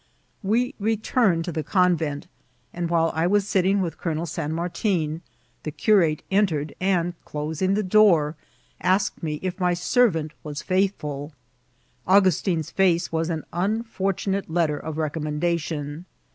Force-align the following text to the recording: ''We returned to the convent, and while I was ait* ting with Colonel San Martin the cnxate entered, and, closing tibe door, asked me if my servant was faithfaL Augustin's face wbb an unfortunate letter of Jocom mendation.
''We 0.57 0.73
returned 0.79 1.45
to 1.45 1.51
the 1.51 1.61
convent, 1.61 2.25
and 2.73 2.89
while 2.89 3.11
I 3.13 3.27
was 3.27 3.55
ait* 3.55 3.61
ting 3.65 3.81
with 3.81 3.99
Colonel 3.99 4.25
San 4.25 4.51
Martin 4.51 5.21
the 5.61 5.71
cnxate 5.71 6.21
entered, 6.31 6.73
and, 6.81 7.13
closing 7.23 7.75
tibe 7.75 7.87
door, 7.89 8.35
asked 8.81 9.21
me 9.21 9.39
if 9.43 9.59
my 9.59 9.75
servant 9.75 10.31
was 10.43 10.63
faithfaL 10.63 11.33
Augustin's 12.07 12.71
face 12.71 13.09
wbb 13.09 13.29
an 13.29 13.45
unfortunate 13.53 14.49
letter 14.49 14.79
of 14.79 14.95
Jocom 14.95 15.25
mendation. 15.39 16.05